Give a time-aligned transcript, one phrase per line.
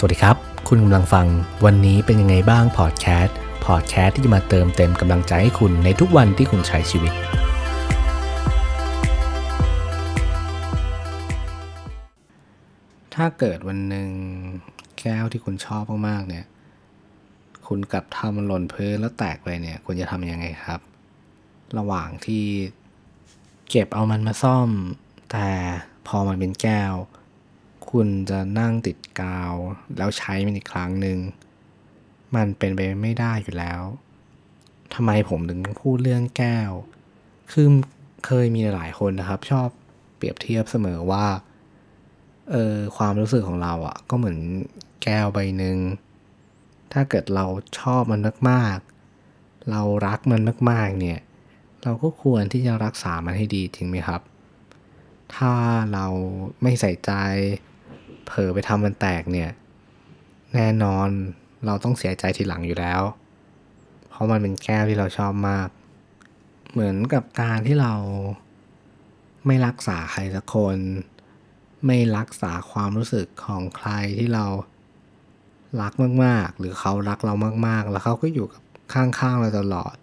[0.00, 0.36] สวัสดีครับ
[0.68, 1.26] คุณกำลังฟัง
[1.64, 7.12] วันนี้เป็นยังไงบ้างพอดแคสต์พอดแคสต์ที่จะมาเติมเต็มกำลังใจให้คุณในทุกวันที่คุณใช้ชีวิต
[13.14, 14.08] ถ้าเกิดวันหนึ่ง
[15.00, 16.44] แก้วที่คุณชอบมากๆเนี่ย
[17.66, 20.80] คุณกลับทำมันหล่นพื้นแล้วแตกไปเนี่ย คุณจะทำยังไงครับ
[21.78, 22.44] ระหว่างที่
[23.70, 24.68] เก็บเอามันมาซ่อม
[25.30, 25.48] แต่
[26.08, 26.94] พอมันเป็นแก้ว
[27.90, 29.54] คุณจะนั่งติดกาว
[29.96, 31.18] แล้วใช้มันอีกครั้งหนึ่ง
[32.34, 33.82] มันเป็นไปไม่ได้อยู่แล้ว
[34.94, 36.70] ทำไมผมถึงพูดเรื่องแก้ว
[37.52, 37.66] คือ
[38.26, 39.68] เคยมีหลายคนนะครับ ชอบ
[40.16, 41.26] เปรียบเทียบเสมอว่า
[42.50, 44.38] เออความรู้สึกของเราอะ่ะ ก็เหมือน
[45.02, 45.78] แก้วใบหนึ่ง
[46.92, 47.46] ถ้าเกิดเรา
[47.78, 48.20] ชอบมัน
[48.50, 51.20] มากๆ เรารักมันมากๆ เนี่ย
[51.82, 54.20] เราก็ควรที่จะรักษามันให้ดีจริงไหมครับ
[55.36, 55.52] ถ้า
[55.92, 56.06] เรา
[56.62, 57.12] ไม่ใส่ใจ
[58.28, 59.50] เผลอไปทำมันแตกเนี่ย
[60.54, 61.08] แน่นอน
[61.66, 63.02] เราต้องเสียใจทีหลังอยู่แล้ว
[64.08, 65.68] เพราะมันเป็นแก้วที่เราชอบมาก
[66.72, 67.94] เหมือนกับการที่เรา
[69.46, 70.76] ไม่รักษาใครสักคน
[71.86, 74.44] ไม่รักษาความรู้สึกของใครที่เรา
[75.82, 75.92] รัก
[76.24, 77.34] มากๆ หรือเขารักเรา
[77.66, 78.62] มากๆ แล้วเขาก็อยู่กับ
[78.94, 79.96] ข้างๆเราตลอด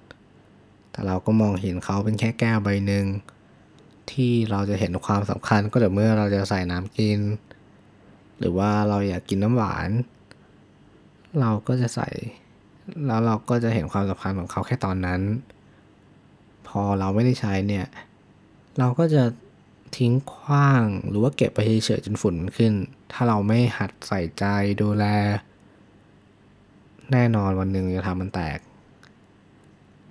[0.92, 3.06] แต่เราก็มองเห็นเขาเป็นแค่แก้วใบหนึ่ง
[4.12, 7.20] ที่เราจะเห็นความสำคัญก็แต่เมื่อเราจะใส่น้ำกิน
[8.40, 9.90] หรือว่าเราอยากกินน้ำหวาน
[11.40, 12.10] เราก็จะใส่
[13.06, 15.22] แล้วเราก็จะเห็นความสำคัญของเขาแค่ตอนนั้น
[16.68, 17.88] พอเราไม่ได้ใช้เนี่ย
[18.80, 19.24] เราก็จะ
[19.98, 22.74] ทิ้งขว้างหรือว่าเก็บไปเฉยๆจนฝุ่นมันขึ้น
[23.12, 24.46] ถ้าเราไม่หัดใส่ใจ
[24.82, 25.06] ดูแล
[27.12, 28.60] แน่นอนวันหนึ่งจะทำมันแตก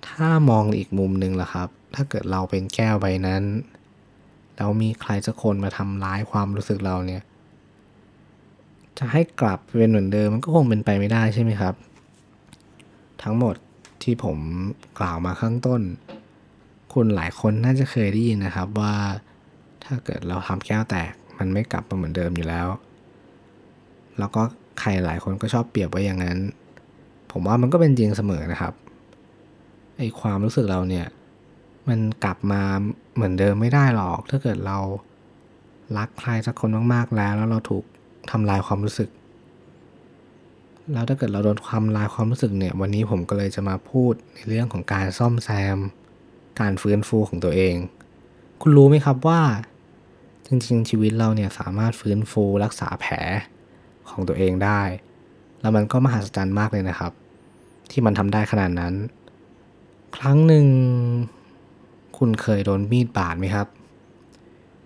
[0.07, 3.43] ถ้ามองอีกมุมหนึ่งล่ะครับ ถ้าเกิดเราเป็นแก้วใบนั้น
[4.55, 7.23] แล้วมีใครสักคนมาทำร้ายความรู้สึกเราเนี่ย
[8.97, 11.75] จะให้กลับเป็นเหมือนเดิมมันก็คงเป็นไปไม่ได้ใช่ไหมครับ
[13.23, 13.55] ทั้งหมด
[14.03, 14.37] ที่ผม
[14.99, 15.81] กล่าวมาข้างต้น
[16.93, 18.95] คุณหลายคนน่าจะเคยได้ยินนะครับว่า
[19.83, 22.67] ถ้าเกิดเราทำแก้วแตกมันไม่กลับมาเหมือนเดิมอยู่แล้ว
[24.19, 24.41] แล้วก็
[24.79, 26.37] ใครหลายคนก็ชอบเปรียบไว้อย่างนั้น
[27.31, 28.73] ผมว่ามันก็เป็นจริงเสมอนะครับ
[29.97, 31.07] ไอความรู้สึกเราเนี่ย
[31.87, 32.61] มันกลับมา
[33.15, 34.77] เหมือนเดิมไม่ได้หรอก ถ้าเกิดเรา
[35.97, 37.85] รักใครสักคนมากๆแล้ว แล้วเราถูก
[38.31, 39.09] ทำลายความรู้สึก
[40.91, 45.77] แล้วถ้าเกิดเราโดนความลายความรู้สึกเนี่ย วันนี้ผมก็เลยจะมาพูดในเรื่องของการซ่อมแซม
[46.59, 47.75] การฟื้นฟูของตัวเอง
[48.61, 49.41] คุณรู้ไหมครับว่า
[50.47, 53.13] จริงๆ ชีวิตเราเนี่ยสามารถฟื้นฟูรักษาแผล
[54.09, 54.81] ของตัวเองได้
[55.61, 57.11] แล้วมันก็มหัศจรรย์มากเลยนะครับ
[57.91, 58.93] ที่มันทำได้ขนาดนั้น
[60.17, 60.65] ครั้งหนึ่ง
[62.17, 63.67] คุณเคยโดนมีดบาดไหมครับ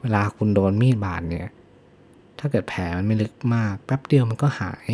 [0.01, 1.47] เวลาคุณโดนมีดบาดเนี่ย
[2.39, 4.89] ถ้าเกิดแผลมันไม่ลึกมากแป๊บเดียวมันก็หาย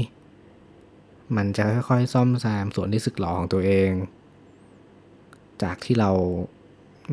[1.36, 3.92] มันจะค่อยๆซ่อมแซมส่วนที่สึกหรอของตัวเอง
[5.64, 6.12] จากที่เรา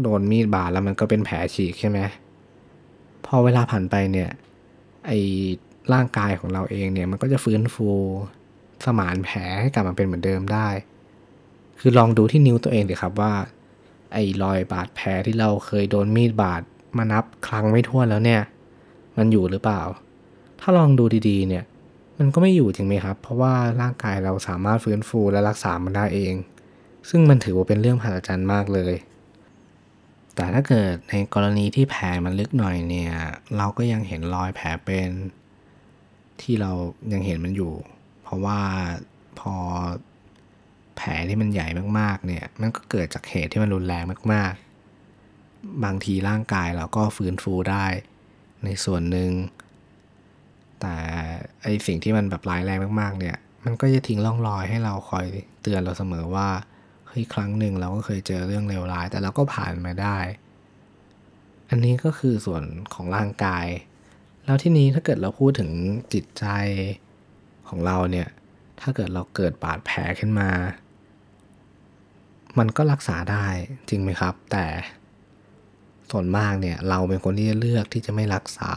[0.03, 1.99] โดนมีดบาดแล้วมันก็เป็นแผลฉีกใช่ไหม
[3.27, 4.31] พอเวลาผ่านไปเนี่ย
[5.07, 5.19] ไอ้
[5.93, 7.89] ร่างกายของเราเองเนี่ยมันก็จะฟื้นฟู
[8.85, 10.69] สมานแผลให้กลับมาเป็นเหมือนเดิมได้
[11.81, 13.35] คือลองดูที่นิ้วตัวเองดิครับว่า
[14.13, 16.63] ไอ้รอยบาดแผลที่เราเคยโดนมีดบาด
[16.97, 18.43] มานับครั้งไม่ถ้วนแล้วเนี่ย
[19.17, 19.83] มันอยู่หรือเปล่า
[20.63, 21.65] ถ้าลองดูดีๆ เนี่ย
[22.19, 26.35] มันก็ไม่อยู่จริงไหมครับ เพราะว่าร่างกายเราสามารถฟื้นฟูและรักษามันได้เอง
[27.09, 28.95] ซึ่งมันถือว่าเป็นเรื่องมหัศจรรย์มากเลย
[30.35, 33.13] แต่ถ้าเกิดในกรณีที่แผลมันลึกหน่อยเนี่ย
[33.57, 35.11] เราก็ยังเห็นรอยแผลเป็น
[36.41, 36.73] ที่เรา
[37.13, 37.75] ยังเห็นมันอยู่
[38.23, 38.61] เพราะว่า
[39.39, 39.55] พอ
[40.97, 41.67] แผลที่มันใหญ่
[41.99, 47.87] มากๆ เนี่ย มันก็เกิดจากเหตุที่มันรุนแรงมากๆ บางทีร่างกายเราก็ฟื้นฟูได้
[48.65, 49.31] ในส่วนหนึ่ง
[50.83, 50.97] แต่
[51.63, 55.27] ไอสิ่งที่มันแบบร้ายแรงมากๆ เนี่ย มันก็จะทิ้งร่องรอยให้เราคอย
[55.63, 56.49] เตือนเราเสมอว่า
[57.09, 60.19] เฮ้ยครั้งหนึ่งเราก็เคยเจอเรื่องเลวร้าย แต่เราก็ผ่านมาได้
[61.71, 62.63] อันนี้ก็คือส่วน
[62.95, 63.67] ของร่างกาย
[64.45, 65.71] แล้วที่นี้ถ้าเกิดเราพูดถึง
[66.13, 66.47] จิตใจ
[67.69, 68.29] ของเราเนี่ย
[68.81, 70.51] ถ้าเกิดเราเกิดบาดแผลขึ้นมา
[72.59, 73.47] มันก็รักษาได้
[73.89, 74.67] จริงไหมครับ แต่
[76.11, 78.73] ส่วนมากเนี่ยเราเป็นคนที่จะเลือกที่จะไม่รักษา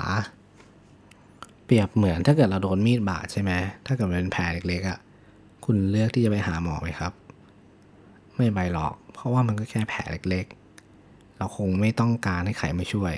[1.65, 3.51] เปรียบเหมือนถ้าเกิดเราโดนมีดบาดใช่ไหม
[3.85, 4.99] ถ้าเกิดมันเป็นแผลเล็กๆอะ่ะ
[5.65, 7.13] คุณเลือกที่จะไปหาหมอไหมครับ
[8.35, 13.13] ไม่ไปหรอก เพราะว่ามันก็แค่แผลเล็กๆ เราคงไม่ต้องการให้ใครมาช่วย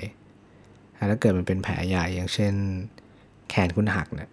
[0.94, 2.54] แต่ถ้าเกิดมันเป็นแผลใหญ่อย่างเช่น
[3.50, 4.30] แขนคุณหักเนี่ย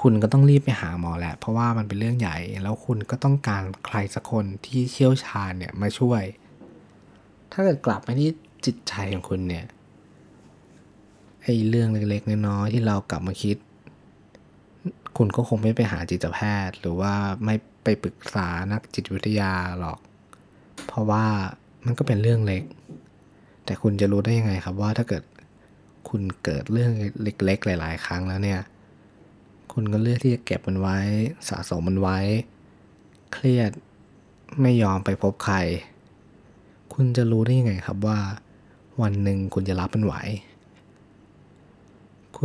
[0.00, 6.22] คุณก็ต้องรีบไปหาหมอแหละ เพราะว่ามันเป็นเรื่องใหญ่ แล้วคุณก็ต้องการใครสักคนที่เชี่ยวชาญเนี่ยมาช่วย
[7.52, 8.30] ถ้าเกิดกลับมาที่
[8.64, 9.66] จิตใจของคุณเนี่ย
[11.44, 13.56] ไอ้เรื่องเล็กๆน้อยๆที่เรากลับมาคิด
[15.16, 16.38] คุณก็คงไม่ไปหาจิตแพ
[16.68, 17.12] ทย์ หรือว่า
[17.44, 17.54] ไม่
[17.84, 19.98] ไปปรึกษานักจิตวิทยาหรอก
[20.86, 21.24] เพราะว่า
[21.84, 22.62] มันก็เป็นเรื่องเล็ก
[23.64, 25.22] แต่คุณจะรู้ได้ยังไงครับว่าถ้าเกิด
[26.08, 26.92] คุณเกิดเรื่อง
[27.22, 28.60] เล็ก ๆ หลาย ๆ ครั้งแล้วเนี่ย
[29.72, 30.98] คุณก็เลือกที่จะเก็บมันไว้
[31.48, 32.18] สะสมมันไว้
[33.32, 33.70] เครียด
[34.62, 35.56] ไม่ยอมไปพบใคร
[36.94, 38.18] คุณจะรู้ได้ยังไงครับว่า
[39.02, 40.14] วันหนึ่งคุณจะรับมันไหว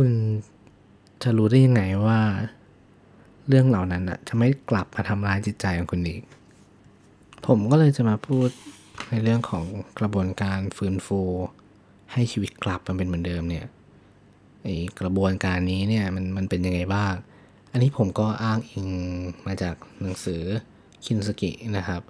[0.00, 0.12] คุณ
[1.22, 2.20] จะรู้ได้ยังไงว่า
[3.48, 6.22] เรื่องเหล่านั้นอะจะไม่กลับมาทำร้ายจิตใจของคุณอีก
[7.46, 8.48] ผมก็เลยจะมาพูด
[9.10, 9.64] ในเรื่องของ
[9.98, 11.20] กระบวนการฟื้นฟู
[12.12, 13.66] ให้ชีวิตกลับมาเป็นเหมือนเดิมเนี่ย
[14.62, 17.14] ไอ้กระบวนการนี้เนี่ยมันมันเป็นยังไงบ้าง
[17.72, 18.88] อันนี้ผมก็อ้างอิง
[19.46, 20.42] มาจากหนังสือ
[21.04, 22.02] คินสกินะครับ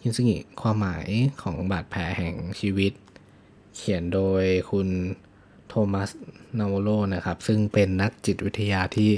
[0.00, 1.08] คินสกิความหมาย
[1.42, 2.92] ของบาดแผลแห่งชีวิต
[3.76, 4.88] เขียนโดยคุณ
[5.74, 6.10] โทมัส
[6.58, 9.10] นาวโลนะครับ ซึ่งเป็นนักจิตวิทยาที่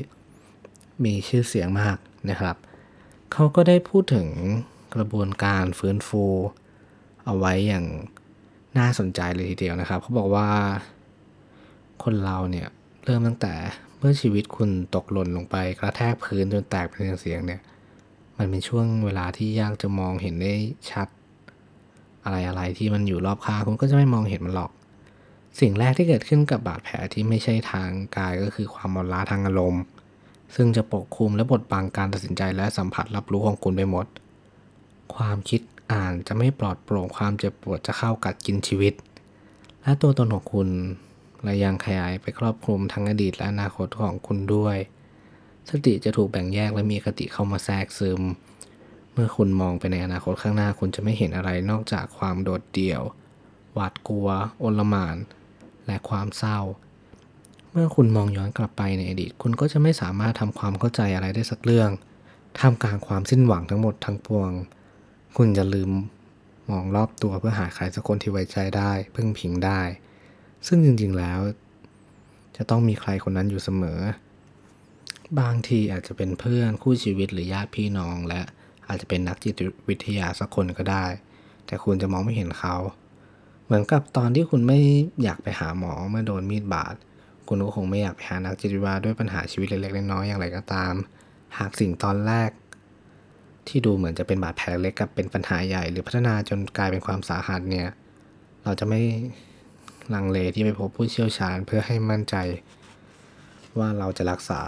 [1.05, 1.97] มีชื่อเสียงมาก
[2.31, 2.57] นะครับ
[3.33, 4.29] เขาก็ได้พูดถึง
[4.95, 6.25] กระบวนการฟื้นฟู
[7.25, 7.87] เอาไว้อย่าง
[8.79, 10.49] น่าสนใจเลยทีเดียวนะครับ เขาบอกว่า
[12.05, 12.69] คนเราเนี่ย
[13.05, 13.55] เริ่มตั้งแต่
[13.99, 17.61] เมื่อชีวิตคุณตกหล่นลงไปกระแทกพื้นจนแตกเป็นเสียงเนี่ย
[18.39, 20.55] มันเป็นช่วงเวลาที่ยากจะมองเห็นได้
[20.91, 21.09] ชัด
[22.25, 24.71] อะไรอะไรที่มันอยู่รอบข้างคุณก็จะไม่มองเห็นมันหรอก
[25.61, 29.83] สิ่งแรกที่เกิดขึ้นกับบาดแผลที่ไม่ใช่ทางกายก็คือความอ่อนล้าทางอารมณ์
[30.55, 34.07] ซึ่งจะปกคลุมและบดบังการตัดสินใจและสัมผัสรับรู้ของคุณไปหมด
[35.15, 35.61] ความคิด
[35.93, 38.95] อ่านจะไม่ปลอดโปร่งความเจ็บปวดจะเข้ากัดกินชีวิต
[39.83, 40.69] และตัวตนของคุณ
[41.45, 44.77] และยังขยายไปครอบคลุมทั้งอดีตและอนาคตของคุณด้วย
[45.69, 48.23] สติจะถูกแบ่งแยกและมีคติเข้ามาแทรกซึม
[49.13, 53.03] เมื่อคุณมองไปในอนาคตข้างหน้าคุณจะไม่เห็นอะไรนอกจากความโดดเดี่ยว
[53.73, 54.29] หวาดกลัว
[54.63, 55.17] อลหม่าน
[55.87, 56.59] และความเศร้า
[57.73, 61.91] เมื่อคุณมองย้อนกลับไปในอดีต คุณก็จะไม่สามารถทำความเข้าใจอะไรได้สักเรื่อง
[62.59, 64.51] ท่ามกลางความสิ้นหวังทั้งหมดทั้งปวง
[65.37, 65.91] คุณจะลืม
[66.71, 69.81] มองรอบตัวเพื่อหาใครสักคนที่ไว้ใจได้ พึ่งพิงได้
[70.67, 71.41] ซึ่งจริงๆแล้ว
[72.57, 74.01] จะต้องมีใครคนนั้นอยู่เสมอ
[75.41, 78.41] บางทีอาจจะเป็นเพื่อนคู่ชีวิตหรือญาติพี่น้องและ
[78.89, 81.07] อาจจะเป็นนักจิตวิทยาสักคนก็ได้
[81.67, 82.75] แต่คุณจะมองไม่เห็นเขา
[83.67, 84.79] เหมือนกับตอนที่คุณไม่
[85.23, 86.95] อยากไปหาหมอเมื่อโดนมีดบาด
[87.49, 90.95] คุณก็คงไม่อยากไปหานักจิตวิทยาด้วยปัญหาชีวิตเล็กๆน้อยๆอย่างไรก็ตาม
[91.59, 92.51] หากสิ่งตอนแรก
[93.69, 97.89] ที่ดูเหมือนจะเป็นบาดแผลเล็กกับเป็นปัญหาใหญ่ หรือพัฒนาจนกลายเป็นความสาหัสเนี่ย
[98.65, 99.01] เราจะไม่
[100.15, 102.37] ลังเลที่ไปพบผู้เชี่ยวชาญเพื่อให้มั่นใจ
[103.79, 104.61] ว่าเราจะรักษา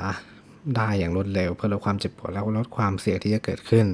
[0.76, 3.86] ได้อย่างรวดเร็ว เพื่อลดความเจ็บปวดและลดความเสี่ยงที่จะเกิดขึ้น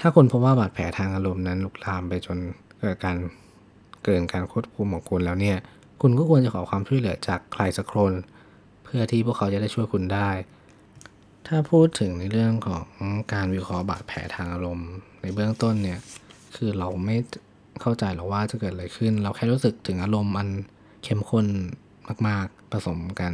[0.00, 2.38] ถ้าคุณพบว่าบาดแผลทางอารมณ์นั้นลุกลามไปจน
[2.80, 3.16] เกิดการ
[4.06, 5.56] เกินการควบคุมของคุณแล้วเนี่ย
[6.00, 8.12] คุณก็ควรจะขอความช่วยเหลือจากใครสักคน
[8.84, 10.30] เพื่อที่พวกเขาจะได้ช่วยคุณได้
[11.46, 12.84] ถ้าพูดถึงในเรื่องของ
[13.32, 14.90] การวิเคราะห์บาดแผลทางอารมณ์
[15.22, 15.98] ในเบื้องต้นเนี่ย
[16.56, 17.16] คือเราไม่
[17.80, 20.48] เข้าใจหรอกว่าจะเกิดอะไรขึ้น เราแค่รู้สึกถึงอารมณ์มัน
[21.04, 21.46] เข้มข้น
[22.28, 23.32] มาก ๆ ผสมกัน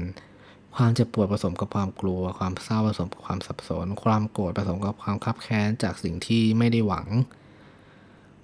[0.76, 7.06] ความเจ็บปวดผสมกับความกลัว ความเศร้าผสมกับความสับสน ความโกรธผสมกับความคับแค้นจากสิ่งที่ไม่ได้หวัง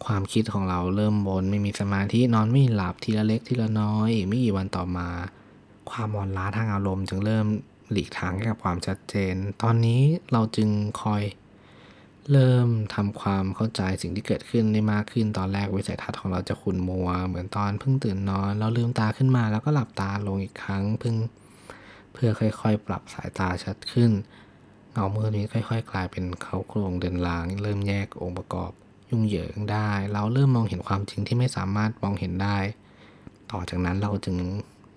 [0.04, 5.08] ความคิดของเราเริ่มบนไม่มีสมาธินอนไม่หลับทีละเล็กทีละน้อย ไม่กี่วันต่อมา
[5.90, 7.46] ความอ่อนล้าทางอารมณ์จึงเริ่ม
[7.90, 10.02] หลีกทางให้กับความชัดเจน ตอนนี้
[10.32, 10.68] เราจึง
[11.02, 11.22] คอย
[12.32, 21.14] เริ่มทำความเข้าใจสิ่งที่เกิดขึ้นได้มากขึ้นตอนแรกวิสัยทัศน์ของเราจะขุ่นมัว เหมือนตอนเพิ่งตื่นนอน เราลืมตาขึ้นมาแล้วก็หลับตาลงอีกครั้งเพิ่ง
[22.12, 24.10] เพื่อค่อยๆ ปรับสายตาชัดขึ้น
[24.92, 28.72] เงามือนี้ค่อย ๆ กลายเป็นเขาโครงเดินลาง เริ่มแยกองค์ประกอบ
[29.10, 32.58] ยุ่งเหยิงได้ เราเริ่มมองเห็นความจริงที่ไม่สามารถมองเห็นได้
[33.50, 34.36] ต่อจากนั้นเราจึง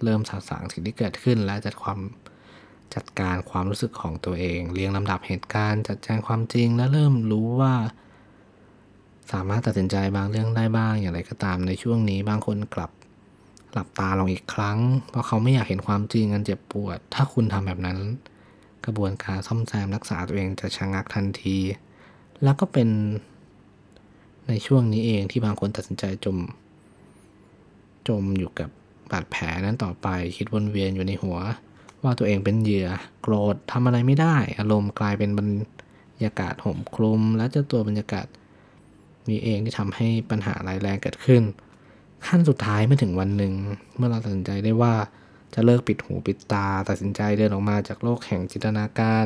[0.04, 2.00] เริ่มสะสางสิ่งที่เกิดขึ้น และจัดความ
[2.96, 7.74] จัดการความรู้สึกของตัวเอง เรียงลำดับเหตุการณ์จัดแจงความจริง และเริ่มรู้ว่า
[9.32, 12.92] สามารถตัดสินใจบางเรื่องได้บ้างอย่างไรก็ตามในช่วงนี้บางคนกลับ
[13.74, 17.98] หลับตาลงอีกครั้ง เพราะเขาไม่อยากเห็นความจริงอันเจ็บปวด ถ้าคุณทำแบบนั้น
[18.86, 21.58] กระบวนการซ่อมแซมรักษาตัวเองจะชะงักทันที
[22.44, 22.90] แล้วก็เป็น
[24.48, 26.38] ในช่วงนี้เองที่บางคนตัดสินใจจม
[28.08, 28.70] จมอยู่กับ
[29.12, 30.08] บาดแผลนั้นต่อไป
[30.38, 31.38] คิดวนเวียนอยู่ในหัว
[32.04, 32.90] ว่าตัวเองเป็นเหยื่อ
[33.22, 35.50] โกรธทำอะไรไม่ได้ อารมณ์กลายเป็นบรร
[36.26, 38.26] ยากาศห่มคลุม และเจ้าตัวบรรยากาศ
[39.30, 41.44] มีเองที่ทำให้ปัญหาร้ายแรงเกิดขึ้น
[42.28, 43.54] ขั้นสุดท้ายเมื่อถึงวันหนึ่ง
[43.98, 44.94] เมื่อเราตัดสินใจได้ว่า
[45.54, 49.26] จะเลิกปิดหูปิดตา ตัดสินใจเดินออกมาจากโลกแห่งจินตนาการ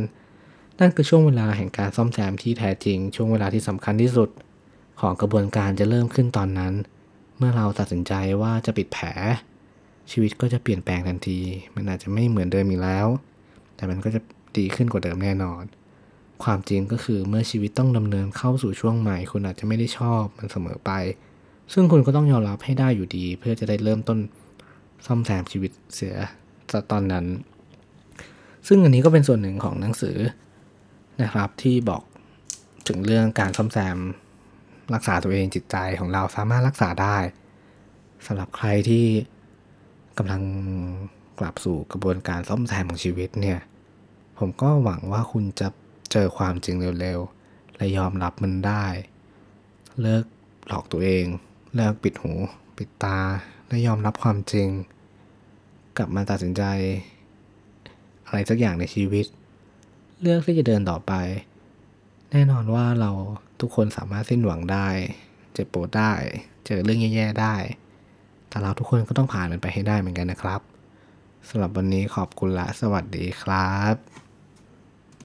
[0.79, 4.29] นั่นคือช่วงเวลาแห่งการซ่อมแซมที่แท้จริง ช่วงเวลาที่สำคัญที่สุด
[5.01, 6.73] ของกระบวนการจะเริ่มขึ้นตอนนั้น
[7.37, 9.07] เมื่อเราตัดสินใจว่าจะปิดแผล
[10.11, 11.39] ชีวิตก็จะเปลี่ยนแปลงทันที
[11.75, 13.07] มันอาจจะไม่เหมือนเดิมอีกแล้ว
[13.75, 14.19] แต่มันก็จะ
[14.57, 15.63] ดีขึ้นกว่าเดิมแน่นอน
[16.43, 20.91] ความจริงก็คือเมื่อชีวิตต้องดำเนินเข้าสู่ช่วงใหม่ คุณอาจจะไม่ได้ชอบมันเสมอไป
[21.73, 24.17] ซึ่งคุณก็ต้องยอมรับให้ได้อยู่ดี เพื่อจะได้เริ่มต้น
[25.05, 26.15] ซ่อมแซมชีวิตเสีย
[26.91, 27.25] ตอนนั้น
[28.67, 30.17] ซึ่งอันนี้ก็เป็นส่วนหนึ่งของหนังสือ
[31.21, 32.03] นะครับที่บอก
[32.87, 33.97] ถึงเรื่องการซ่อมแซม
[34.93, 37.17] รักษาตัวเองจิตใจของเราสามารถรักษาได้
[38.25, 39.05] สำหรับใครที่
[40.17, 40.41] กำลัง
[41.39, 43.59] กลับสู่กระบวนการซ่อมแซมของชีวิตเนี่ย
[44.39, 45.67] ผมก็หวังว่าคุณจะ
[46.11, 48.85] เจอความจริงเร็วๆ และยอมรับมันได้
[50.01, 50.25] เลิก
[50.67, 51.25] หลอกตัวเอง
[51.75, 52.33] เลิกปิดหู
[52.77, 53.19] ปิดตา
[53.67, 54.69] และยอมรับความจริง
[55.97, 56.63] กลับมาตัดสินใจ
[58.25, 59.25] อะไรสักอย่างในชีวิต
[60.21, 61.13] เลือกที่จะเดินต่อไป
[62.31, 63.11] แน่นอนว่าเรา
[63.65, 64.87] ทุกคนสามารถสิ้นหวังได้
[65.53, 66.11] เจ็บปวดได้
[66.65, 67.55] เจอเรื่องแย่ๆได้
[68.49, 70.61] แต่เราทุกคนก็ต้องผ่านมันไปให้ได้เหมือนกันนะครับ
[71.49, 74.24] สำหรับวันนี้ขอบคุณและ สวัสดีครับ